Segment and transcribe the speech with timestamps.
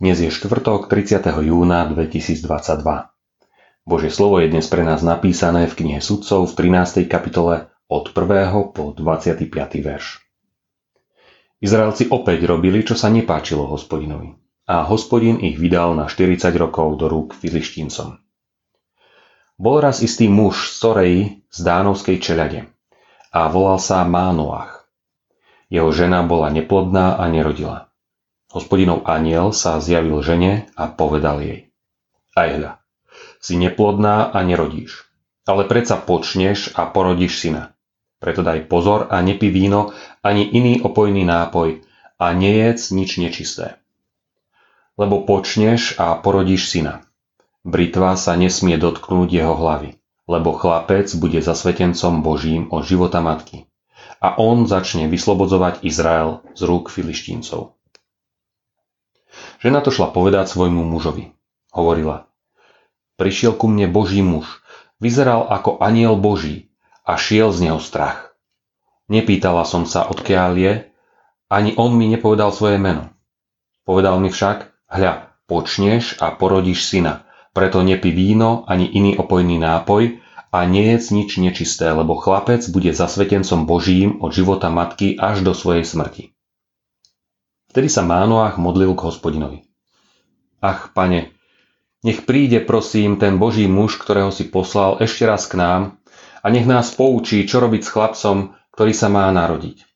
[0.00, 1.20] Dnes je štvrtok 30.
[1.20, 2.48] júna 2022.
[3.84, 7.04] Božie slovo je dnes pre nás napísané v knihe Sudcov v 13.
[7.04, 8.24] kapitole od 1.
[8.72, 9.52] po 25.
[9.84, 10.24] verš.
[11.60, 14.32] Izraelci opäť robili, čo sa nepáčilo hospodinovi.
[14.64, 18.16] A hospodin ich vydal na 40 rokov do rúk filištíncom.
[19.60, 21.14] Bol raz istý muž z Torej
[21.52, 22.64] z Dánovskej čeľade
[23.28, 24.88] a volal sa Mánoach.
[25.68, 27.92] Jeho žena bola neplodná a nerodila.
[28.54, 31.74] Hospodinov aniel sa zjavil žene a povedal jej.
[32.38, 32.72] Aj hľa,
[33.42, 35.10] si neplodná a nerodíš,
[35.42, 37.74] ale predsa počneš a porodíš syna.
[38.22, 39.90] Preto daj pozor a nepí víno
[40.22, 41.82] ani iný opojný nápoj
[42.22, 43.82] a nejedz nič nečisté.
[44.94, 47.02] Lebo počneš a porodíš syna.
[47.66, 49.98] Britva sa nesmie dotknúť jeho hlavy,
[50.30, 53.66] lebo chlapec bude zasvetencom Božím od života matky.
[54.22, 57.73] A on začne vyslobodzovať Izrael z rúk filištíncov.
[59.62, 61.32] Žena to šla povedať svojmu mužovi.
[61.74, 62.28] Hovorila,
[63.16, 64.62] prišiel ku mne Boží muž,
[64.98, 66.74] vyzeral ako aniel Boží
[67.06, 68.34] a šiel z neho strach.
[69.08, 70.72] Nepýtala som sa, odkiaľ je,
[71.52, 73.12] ani on mi nepovedal svoje meno.
[73.84, 80.18] Povedal mi však, hľa, počneš a porodíš syna, preto nepí víno ani iný opojný nápoj
[80.50, 85.86] a nejedz nič nečisté, lebo chlapec bude zasvetencom Božím od života matky až do svojej
[85.86, 86.33] smrti.
[87.74, 89.66] Vtedy sa Mánoach modlil k hospodinovi.
[90.62, 91.34] Ach, pane,
[92.06, 95.98] nech príde prosím ten Boží muž, ktorého si poslal ešte raz k nám
[96.38, 99.90] a nech nás poučí, čo robiť s chlapcom, ktorý sa má narodiť.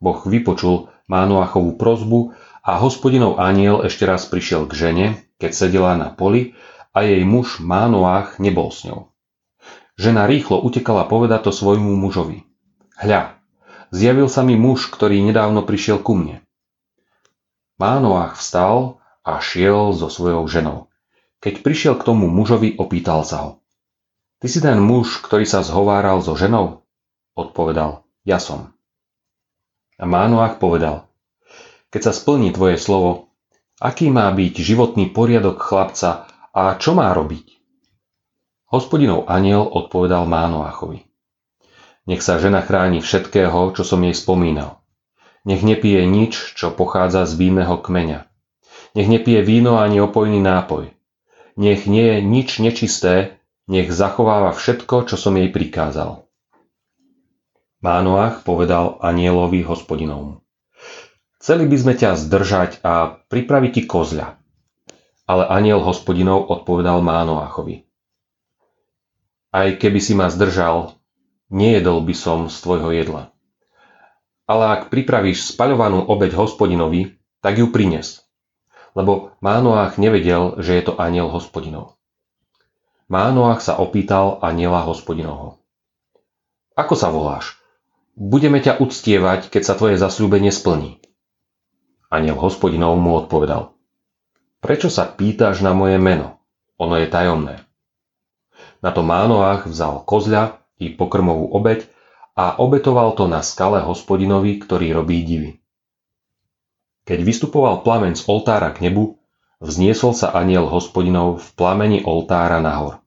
[0.00, 2.32] Boh vypočul Mánoachovú prozbu
[2.64, 6.56] a hospodinov aniel ešte raz prišiel k žene, keď sedela na poli
[6.96, 9.12] a jej muž Mánoach nebol s ňou.
[10.00, 12.48] Žena rýchlo utekala povedať to svojmu mužovi.
[12.96, 13.36] Hľa,
[13.92, 16.40] zjavil sa mi muž, ktorý nedávno prišiel ku mne.
[17.80, 20.92] Mánoach vstal a šiel so svojou ženou.
[21.42, 23.50] Keď prišiel k tomu mužovi, opýtal sa ho.
[24.42, 26.82] Ty si ten muž, ktorý sa zhováral so ženou?
[27.38, 28.74] Odpovedal, ja som.
[29.96, 31.06] A Mánoach povedal,
[31.94, 33.30] keď sa splní tvoje slovo,
[33.78, 37.54] aký má byť životný poriadok chlapca a čo má robiť?
[38.66, 41.06] Hospodinov aniel odpovedal Mánoachovi.
[42.10, 44.81] Nech sa žena chráni všetkého, čo som jej spomínal.
[45.42, 48.30] Nech nepije nič, čo pochádza z vinného kmeňa.
[48.94, 50.94] Nech nepije víno ani opojný nápoj.
[51.58, 56.22] Nech nie je nič nečisté, nech zachováva všetko, čo som jej prikázal.
[57.82, 60.38] Mánoach povedal anielovi hospodinovmu.
[61.42, 64.38] Chceli by sme ťa zdržať a pripraviť ti kozľa.
[65.26, 67.82] Ale aniel hospodinov odpovedal Mánoachovi.
[69.50, 70.94] Aj keby si ma zdržal,
[71.50, 73.32] nejedol by som z tvojho jedla
[74.46, 78.22] ale ak pripravíš spaľovanú obeď hospodinovi, tak ju prines.
[78.92, 81.96] Lebo Mánoach nevedel, že je to aniel hospodinov.
[83.08, 85.60] Mánoach sa opýtal aniela hospodinovho.
[86.72, 87.60] Ako sa voláš?
[88.16, 91.00] Budeme ťa uctievať, keď sa tvoje zasľúbenie splní.
[92.12, 93.72] Aniel hospodinov mu odpovedal.
[94.60, 96.44] Prečo sa pýtaš na moje meno?
[96.76, 97.64] Ono je tajomné.
[98.84, 101.88] Na to Mánoach vzal kozľa i pokrmovú obeď
[102.32, 105.60] a obetoval to na skale hospodinovi, ktorý robí divy.
[107.04, 109.20] Keď vystupoval plameň z oltára k nebu,
[109.60, 113.02] vzniesol sa aniel hospodinov v plameni oltára nahor.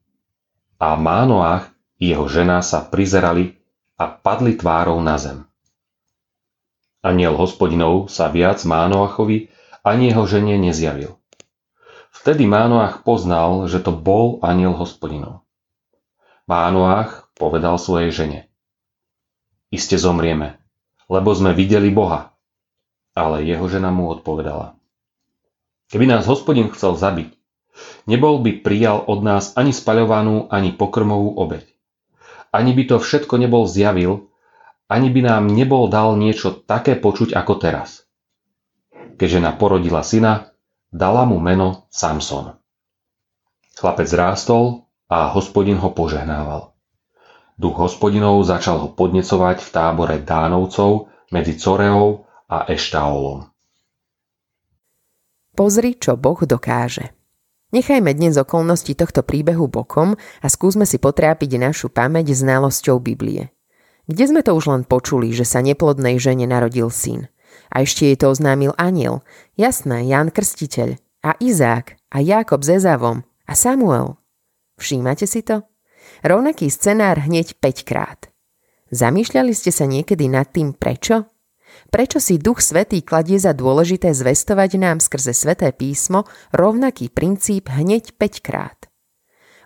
[0.78, 3.56] A Mánoach i jeho žena sa prizerali
[3.96, 5.48] a padli tvárou na zem.
[7.02, 9.48] Aniel hospodinov sa viac Mánoachovi
[9.82, 11.16] ani jeho žene nezjavil.
[12.12, 15.48] Vtedy Mánoach poznal, že to bol aniel hospodinov.
[16.46, 18.40] Mánoach povedal svojej žene–
[19.76, 20.58] iste zomrieme,
[21.12, 22.34] lebo sme videli Boha.
[23.16, 24.76] Ale jeho žena mu odpovedala.
[25.88, 27.32] Keby nás hospodin chcel zabiť,
[28.10, 31.64] nebol by prijal od nás ani spaľovanú, ani pokrmovú obeď.
[32.52, 34.32] Ani by to všetko nebol zjavil,
[34.92, 38.04] ani by nám nebol dal niečo také počuť ako teraz.
[39.16, 40.52] Keď žena porodila syna,
[40.92, 42.60] dala mu meno Samson.
[43.76, 46.75] Chlapec rástol a hospodin ho požehnával.
[47.56, 53.48] Duch hospodinov začal ho podnecovať v tábore Dánovcov medzi Coreou a Eštaolom.
[55.56, 57.16] Pozri, čo Boh dokáže.
[57.72, 63.56] Nechajme dnes okolnosti tohto príbehu bokom a skúsme si potrápiť našu pamäť znalosťou Biblie.
[64.06, 67.32] Kde sme to už len počuli, že sa neplodnej žene narodil syn?
[67.72, 69.24] A ešte jej to oznámil aniel.
[69.56, 71.00] Jasné, Ján Krstiteľ.
[71.24, 71.98] A Izák.
[72.12, 73.24] A Jákob s Ezavom.
[73.48, 74.20] A Samuel.
[74.76, 75.64] Všímate si to?
[76.24, 78.32] Rovnaký scenár hneď 5 krát.
[78.94, 81.28] Zamýšľali ste sa niekedy nad tým prečo?
[81.92, 86.24] Prečo si Duch Svetý kladie za dôležité zvestovať nám skrze Sveté písmo
[86.56, 88.88] rovnaký princíp hneď 5 krát?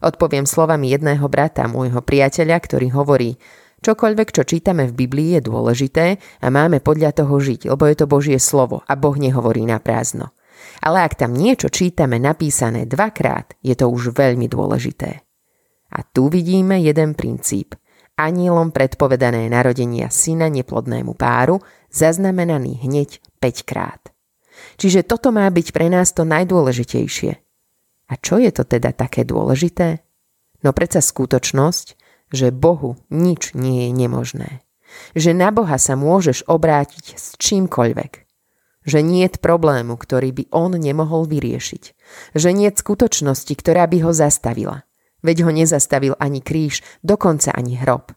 [0.02, 3.36] Odpoviem slovami jedného brata, môjho priateľa, ktorý hovorí,
[3.84, 6.06] čokoľvek, čo čítame v Biblii je dôležité
[6.42, 10.32] a máme podľa toho žiť, lebo je to Božie slovo a Boh nehovorí na prázdno.
[10.82, 15.29] Ale ak tam niečo čítame napísané dvakrát, je to už veľmi dôležité.
[15.90, 17.74] A tu vidíme jeden princíp.
[18.20, 24.02] Anielom predpovedané narodenia syna neplodnému páru, zaznamenaný hneď 5 krát.
[24.76, 27.32] Čiže toto má byť pre nás to najdôležitejšie–
[28.10, 30.02] a čo je to teda také dôležité?
[30.66, 31.88] No predsa skutočnosť,
[32.34, 34.50] že Bohu nič nie je nemožné.
[35.14, 38.26] Že na Boha sa môžeš obrátiť s čímkoľvek.
[38.90, 41.84] Že nie je problému, ktorý by on nemohol vyriešiť.
[42.34, 44.89] Že nie je skutočnosti, ktorá by ho zastavila.
[45.20, 48.16] Veď ho nezastavil ani kríž, dokonca ani hrob.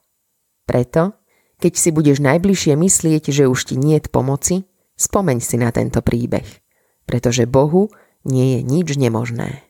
[0.67, 1.19] Preto,
[1.59, 4.67] keď si budeš najbližšie myslieť, že už ti nie je pomoci,
[4.99, 6.47] spomeň si na tento príbeh.
[7.07, 7.91] Pretože Bohu
[8.23, 9.63] nie je nič nemožné.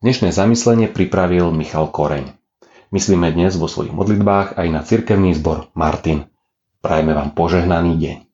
[0.00, 2.32] Dnešné zamyslenie pripravil Michal Koreň.
[2.90, 6.26] Myslíme dnes vo svojich modlitbách aj na cirkevný zbor Martin.
[6.80, 8.29] Prajme vám požehnaný deň.